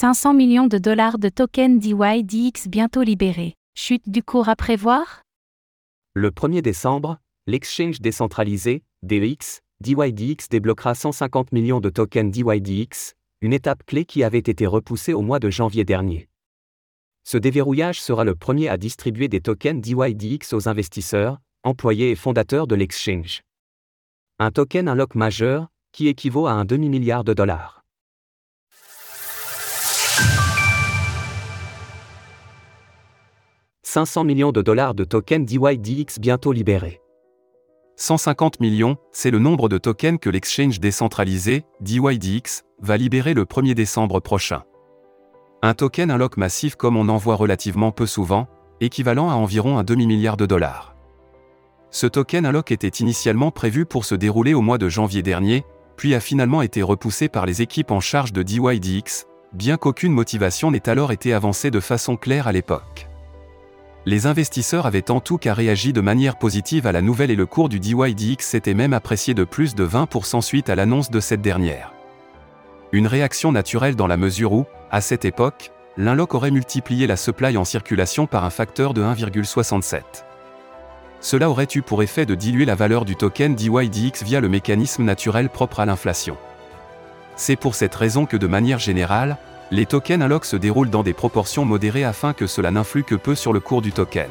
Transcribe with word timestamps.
500 0.00 0.32
millions 0.32 0.66
de 0.66 0.78
dollars 0.78 1.18
de 1.18 1.28
tokens 1.28 1.78
DYDX 1.78 2.68
bientôt 2.68 3.02
libérés. 3.02 3.52
Chute 3.74 4.08
du 4.08 4.22
cours 4.22 4.48
à 4.48 4.56
prévoir? 4.56 5.20
Le 6.14 6.30
1er 6.30 6.62
décembre, 6.62 7.18
l'exchange 7.46 8.00
décentralisé, 8.00 8.82
DEX, 9.02 9.60
DYDX 9.82 10.48
débloquera 10.48 10.94
150 10.94 11.52
millions 11.52 11.80
de 11.80 11.90
tokens 11.90 12.30
DYDX, 12.30 13.12
une 13.42 13.52
étape 13.52 13.84
clé 13.84 14.06
qui 14.06 14.24
avait 14.24 14.38
été 14.38 14.66
repoussée 14.66 15.12
au 15.12 15.20
mois 15.20 15.38
de 15.38 15.50
janvier 15.50 15.84
dernier. 15.84 16.30
Ce 17.22 17.36
déverrouillage 17.36 18.00
sera 18.00 18.24
le 18.24 18.34
premier 18.34 18.70
à 18.70 18.78
distribuer 18.78 19.28
des 19.28 19.42
tokens 19.42 19.82
DYDX 19.82 20.54
aux 20.54 20.66
investisseurs, 20.66 21.40
employés 21.62 22.10
et 22.10 22.16
fondateurs 22.16 22.66
de 22.66 22.74
l'exchange. 22.74 23.42
Un 24.38 24.50
token 24.50 24.88
unlock 24.88 25.14
majeur, 25.14 25.68
qui 25.92 26.08
équivaut 26.08 26.46
à 26.46 26.52
un 26.52 26.64
demi-milliard 26.64 27.22
de 27.22 27.34
dollars. 27.34 27.79
500 33.92 34.22
millions 34.22 34.52
de 34.52 34.62
dollars 34.62 34.94
de 34.94 35.02
tokens 35.02 35.44
DYDX 35.44 36.20
bientôt 36.20 36.52
libérés. 36.52 37.00
150 37.96 38.60
millions, 38.60 38.96
c'est 39.10 39.32
le 39.32 39.40
nombre 39.40 39.68
de 39.68 39.78
tokens 39.78 40.20
que 40.20 40.30
l'exchange 40.30 40.78
décentralisé, 40.78 41.64
DYDX, 41.80 42.62
va 42.80 42.96
libérer 42.96 43.34
le 43.34 43.46
1er 43.46 43.74
décembre 43.74 44.20
prochain. 44.20 44.62
Un 45.62 45.74
token 45.74 46.12
unlock 46.12 46.36
massif 46.36 46.76
comme 46.76 46.96
on 46.96 47.08
en 47.08 47.16
voit 47.16 47.34
relativement 47.34 47.90
peu 47.90 48.06
souvent, 48.06 48.46
équivalent 48.80 49.28
à 49.28 49.34
environ 49.34 49.76
un 49.76 49.82
demi-milliard 49.82 50.36
de 50.36 50.46
dollars. 50.46 50.94
Ce 51.90 52.06
token 52.06 52.46
unlock 52.46 52.70
était 52.70 52.86
initialement 52.86 53.50
prévu 53.50 53.86
pour 53.86 54.04
se 54.04 54.14
dérouler 54.14 54.54
au 54.54 54.60
mois 54.60 54.78
de 54.78 54.88
janvier 54.88 55.22
dernier, 55.22 55.64
puis 55.96 56.14
a 56.14 56.20
finalement 56.20 56.62
été 56.62 56.80
repoussé 56.80 57.28
par 57.28 57.44
les 57.44 57.60
équipes 57.60 57.90
en 57.90 57.98
charge 57.98 58.32
de 58.32 58.44
DYDX, 58.44 59.26
bien 59.52 59.76
qu'aucune 59.76 60.12
motivation 60.12 60.70
n'ait 60.70 60.88
alors 60.88 61.10
été 61.10 61.32
avancée 61.32 61.72
de 61.72 61.80
façon 61.80 62.16
claire 62.16 62.46
à 62.46 62.52
l'époque. 62.52 63.09
Les 64.06 64.26
investisseurs 64.26 64.86
avaient 64.86 65.10
en 65.10 65.20
tout 65.20 65.36
cas 65.36 65.52
réagi 65.52 65.92
de 65.92 66.00
manière 66.00 66.36
positive 66.36 66.86
à 66.86 66.92
la 66.92 67.02
nouvelle 67.02 67.30
et 67.30 67.36
le 67.36 67.44
cours 67.44 67.68
du 67.68 67.80
DYDX 67.80 68.42
s'était 68.46 68.72
même 68.72 68.94
apprécié 68.94 69.34
de 69.34 69.44
plus 69.44 69.74
de 69.74 69.86
20% 69.86 70.40
suite 70.40 70.70
à 70.70 70.74
l'annonce 70.74 71.10
de 71.10 71.20
cette 71.20 71.42
dernière. 71.42 71.92
Une 72.92 73.06
réaction 73.06 73.52
naturelle 73.52 73.96
dans 73.96 74.06
la 74.06 74.16
mesure 74.16 74.52
où, 74.52 74.64
à 74.90 75.02
cette 75.02 75.26
époque, 75.26 75.70
l'unlock 75.98 76.34
aurait 76.34 76.50
multiplié 76.50 77.06
la 77.06 77.16
supply 77.16 77.58
en 77.58 77.66
circulation 77.66 78.26
par 78.26 78.44
un 78.44 78.50
facteur 78.50 78.94
de 78.94 79.02
1,67. 79.02 80.00
Cela 81.20 81.50
aurait 81.50 81.68
eu 81.74 81.82
pour 81.82 82.02
effet 82.02 82.24
de 82.24 82.34
diluer 82.34 82.64
la 82.64 82.74
valeur 82.74 83.04
du 83.04 83.16
token 83.16 83.54
DYDX 83.54 84.24
via 84.24 84.40
le 84.40 84.48
mécanisme 84.48 85.04
naturel 85.04 85.50
propre 85.50 85.80
à 85.80 85.84
l'inflation. 85.84 86.38
C'est 87.36 87.56
pour 87.56 87.74
cette 87.74 87.94
raison 87.94 88.24
que 88.24 88.38
de 88.38 88.46
manière 88.46 88.78
générale, 88.78 89.36
les 89.70 89.86
tokens 89.86 90.22
unlock 90.22 90.44
se 90.44 90.56
déroulent 90.56 90.90
dans 90.90 91.02
des 91.02 91.12
proportions 91.12 91.64
modérées 91.64 92.04
afin 92.04 92.32
que 92.32 92.46
cela 92.46 92.70
n'influe 92.70 93.04
que 93.04 93.14
peu 93.14 93.34
sur 93.34 93.52
le 93.52 93.60
cours 93.60 93.82
du 93.82 93.92
token. 93.92 94.30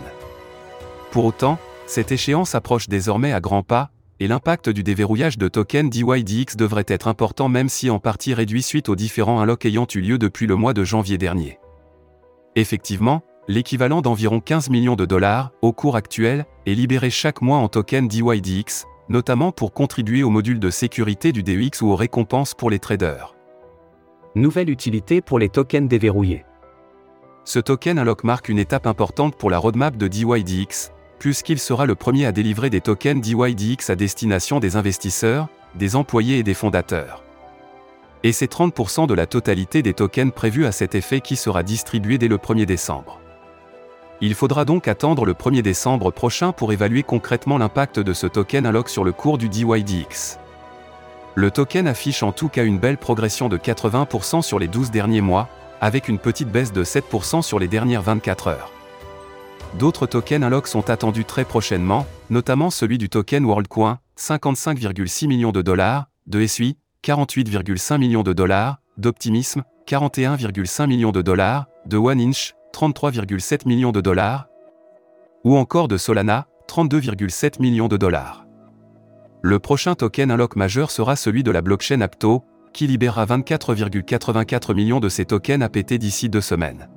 Pour 1.11 1.25
autant, 1.25 1.57
cette 1.87 2.11
échéance 2.11 2.55
approche 2.55 2.89
désormais 2.89 3.31
à 3.31 3.39
grands 3.39 3.63
pas, 3.63 3.89
et 4.19 4.27
l'impact 4.27 4.69
du 4.69 4.83
déverrouillage 4.83 5.37
de 5.37 5.47
tokens 5.47 5.89
DYDX 5.89 6.57
devrait 6.57 6.85
être 6.87 7.07
important 7.07 7.47
même 7.47 7.69
si 7.69 7.89
en 7.89 7.99
partie 7.99 8.33
réduit 8.33 8.61
suite 8.61 8.89
aux 8.89 8.97
différents 8.97 9.39
unlocks 9.39 9.65
ayant 9.65 9.87
eu 9.95 10.01
lieu 10.01 10.17
depuis 10.17 10.45
le 10.45 10.55
mois 10.55 10.73
de 10.73 10.83
janvier 10.83 11.17
dernier. 11.17 11.57
Effectivement, 12.57 13.21
l'équivalent 13.47 14.01
d'environ 14.01 14.41
15 14.41 14.69
millions 14.69 14.97
de 14.97 15.05
dollars, 15.05 15.51
au 15.61 15.71
cours 15.71 15.95
actuel, 15.95 16.45
est 16.65 16.73
libéré 16.73 17.09
chaque 17.09 17.41
mois 17.41 17.59
en 17.59 17.69
tokens 17.69 18.09
DYDX, 18.09 18.85
notamment 19.07 19.53
pour 19.53 19.73
contribuer 19.73 20.21
au 20.21 20.29
module 20.29 20.59
de 20.59 20.69
sécurité 20.69 21.31
du 21.31 21.41
DEX 21.41 21.81
ou 21.81 21.87
aux 21.87 21.95
récompenses 21.95 22.53
pour 22.53 22.69
les 22.69 22.79
traders. 22.79 23.38
Nouvelle 24.35 24.69
utilité 24.69 25.21
pour 25.21 25.39
les 25.39 25.49
tokens 25.49 25.89
déverrouillés. 25.89 26.45
Ce 27.45 27.57
token 27.57 27.97
unlock 27.97 28.23
marque 28.23 28.49
une 28.49 28.59
étape 28.59 28.85
importante 28.85 29.35
pour 29.35 29.49
la 29.49 29.57
roadmap 29.57 29.97
de 29.97 30.07
DYDX, 30.07 30.91
puisqu'il 31.17 31.57
sera 31.57 31.87
le 31.87 31.95
premier 31.95 32.27
à 32.27 32.31
délivrer 32.31 32.69
des 32.69 32.79
tokens 32.79 33.21
DYDX 33.21 33.89
à 33.89 33.95
destination 33.95 34.59
des 34.59 34.75
investisseurs, 34.75 35.47
des 35.73 35.95
employés 35.95 36.37
et 36.37 36.43
des 36.43 36.53
fondateurs. 36.53 37.23
Et 38.21 38.31
c'est 38.31 38.51
30% 38.51 39.07
de 39.07 39.15
la 39.15 39.25
totalité 39.25 39.81
des 39.81 39.95
tokens 39.95 40.31
prévus 40.31 40.67
à 40.67 40.71
cet 40.71 40.93
effet 40.93 41.21
qui 41.21 41.35
sera 41.35 41.63
distribué 41.63 42.19
dès 42.19 42.27
le 42.27 42.37
1er 42.37 42.65
décembre. 42.65 43.19
Il 44.21 44.35
faudra 44.35 44.63
donc 44.63 44.87
attendre 44.87 45.25
le 45.25 45.33
1er 45.33 45.63
décembre 45.63 46.11
prochain 46.11 46.51
pour 46.51 46.71
évaluer 46.71 47.01
concrètement 47.01 47.57
l'impact 47.57 47.99
de 47.99 48.13
ce 48.13 48.27
token 48.27 48.67
unlock 48.67 48.89
sur 48.89 49.03
le 49.03 49.11
cours 49.11 49.39
du 49.39 49.49
DYDX. 49.49 50.37
Le 51.39 51.51
token 51.51 51.87
affiche 51.87 52.21
en 52.21 52.33
tout 52.33 52.49
cas 52.49 52.65
une 52.65 52.79
belle 52.79 52.97
progression 52.97 53.47
de 53.47 53.57
80% 53.57 54.41
sur 54.41 54.59
les 54.59 54.67
12 54.67 54.91
derniers 54.91 55.21
mois, 55.21 55.47
avec 55.79 56.09
une 56.09 56.19
petite 56.19 56.49
baisse 56.49 56.73
de 56.73 56.83
7% 56.83 57.43
sur 57.43 57.59
les 57.59 57.69
dernières 57.69 58.01
24 58.01 58.47
heures. 58.47 58.73
D'autres 59.75 60.05
tokens 60.05 60.43
unlock 60.43 60.67
sont 60.67 60.89
attendus 60.89 61.23
très 61.23 61.45
prochainement, 61.45 62.05
notamment 62.29 62.69
celui 62.69 62.97
du 62.97 63.07
token 63.07 63.45
WorldCoin, 63.45 63.99
55,6 64.17 65.27
millions 65.27 65.53
de 65.53 65.61
dollars, 65.61 66.09
de 66.27 66.45
SUI, 66.45 66.77
48,5 67.05 67.99
millions 67.99 68.23
de 68.23 68.33
dollars, 68.33 68.81
d'Optimism, 68.97 69.61
41,5 69.87 70.87
millions 70.87 71.13
de 71.13 71.21
dollars, 71.21 71.67
de 71.85 71.95
OneInch, 71.95 72.53
33,7 72.73 73.65
millions 73.65 73.93
de 73.93 74.01
dollars, 74.01 74.47
ou 75.45 75.55
encore 75.55 75.87
de 75.87 75.95
Solana, 75.95 76.47
32,7 76.67 77.61
millions 77.61 77.87
de 77.87 77.95
dollars. 77.95 78.48
Le 79.41 79.59
prochain 79.59 79.95
token 79.95 80.31
unlock 80.31 80.55
majeur 80.57 80.91
sera 80.91 81.15
celui 81.15 81.43
de 81.43 81.51
la 81.51 81.61
blockchain 81.61 82.01
Apto, 82.01 82.43
qui 82.73 82.87
libérera 82.87 83.25
24,84 83.25 84.73
millions 84.73 84.99
de 84.99 85.07
ces 85.07 85.25
tokens 85.25 85.63
APT 85.63 85.93
d'ici 85.93 86.27
deux 86.27 86.41
semaines. 86.41 86.89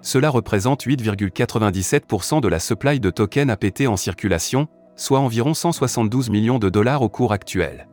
Cela 0.00 0.30
représente 0.30 0.86
8,97% 0.86 2.40
de 2.40 2.48
la 2.48 2.60
supply 2.60 3.00
de 3.00 3.10
tokens 3.10 3.50
APT 3.50 3.88
en 3.88 3.96
circulation, 3.96 4.68
soit 4.94 5.18
environ 5.18 5.52
172 5.52 6.30
millions 6.30 6.60
de 6.60 6.68
dollars 6.68 7.02
au 7.02 7.08
cours 7.08 7.32
actuel. 7.32 7.88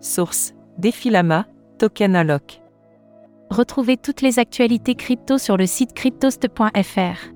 Source 0.00 0.54
Defilama, 0.78 1.46
Token 1.78 2.14
Unlock. 2.14 2.62
Retrouvez 3.50 3.96
toutes 3.96 4.22
les 4.22 4.38
actualités 4.38 4.94
crypto 4.94 5.38
sur 5.38 5.56
le 5.56 5.66
site 5.66 5.94
cryptost.fr. 5.94 7.32